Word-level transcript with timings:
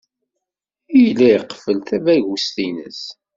Yella 0.99 1.27
iqeffel 1.37 1.79
tabagust-nnes. 1.87 3.01